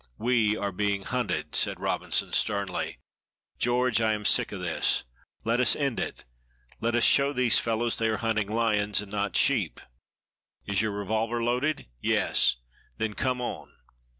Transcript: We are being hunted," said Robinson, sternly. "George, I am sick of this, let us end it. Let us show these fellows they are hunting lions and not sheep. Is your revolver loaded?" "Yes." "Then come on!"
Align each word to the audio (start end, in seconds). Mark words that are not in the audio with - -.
We 0.17 0.57
are 0.57 0.71
being 0.71 1.03
hunted," 1.03 1.53
said 1.53 1.79
Robinson, 1.79 2.33
sternly. 2.33 2.97
"George, 3.59 4.01
I 4.01 4.13
am 4.13 4.25
sick 4.25 4.51
of 4.51 4.59
this, 4.59 5.03
let 5.43 5.59
us 5.59 5.75
end 5.75 5.99
it. 5.99 6.25
Let 6.79 6.95
us 6.95 7.03
show 7.03 7.31
these 7.31 7.59
fellows 7.59 7.99
they 7.99 8.07
are 8.07 8.17
hunting 8.17 8.47
lions 8.49 9.01
and 9.01 9.11
not 9.11 9.35
sheep. 9.35 9.79
Is 10.65 10.81
your 10.81 10.91
revolver 10.93 11.43
loaded?" 11.43 11.85
"Yes." 11.99 12.55
"Then 12.97 13.13
come 13.13 13.41
on!" 13.41 13.73